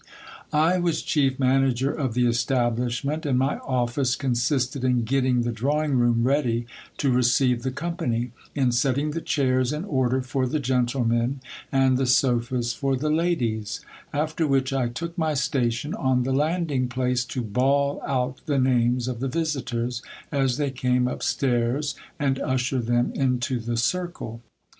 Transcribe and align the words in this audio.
I 0.51 0.79
was 0.79 1.03
chief 1.03 1.37
manager 1.37 1.91
of 1.93 2.15
the 2.15 2.25
establishment, 2.25 3.23
and 3.23 3.37
my 3.37 3.57
office 3.59 4.15
consisted 4.15 4.83
in 4.83 5.03
getting 5.03 5.43
the 5.43 5.51
drawing 5.51 5.93
room 5.95 6.23
ready 6.23 6.65
to 6.97 7.11
receive 7.11 7.61
the 7.61 7.69
company, 7.69 8.31
in 8.55 8.71
setting 8.71 9.11
the 9.11 9.21
chairs 9.21 9.71
in 9.71 9.85
order 9.85 10.23
for 10.23 10.47
the 10.47 10.57
gentlemen, 10.59 11.39
and 11.71 11.99
the 11.99 12.07
sofas 12.07 12.73
for 12.73 12.95
the 12.95 13.11
ladies: 13.11 13.81
after 14.11 14.47
which 14.47 14.73
I 14.73 14.87
took 14.89 15.15
my 15.19 15.35
station 15.35 15.93
on 15.93 16.23
the 16.23 16.33
landing 16.33 16.87
place 16.87 17.23
to 17.25 17.43
bawl 17.43 18.01
out 18.03 18.41
the 18.47 18.57
names 18.57 19.07
of 19.07 19.19
the 19.19 19.27
visitors 19.27 20.01
as 20.31 20.57
they 20.57 20.71
came 20.71 21.07
up 21.07 21.21
stairs, 21.21 21.93
and 22.17 22.39
usher 22.41 22.79
them 22.79 23.11
into 23.13 23.59
the 23.59 23.77
circle. 23.77 24.41